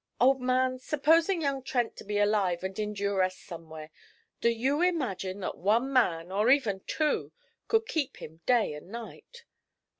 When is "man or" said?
5.93-6.49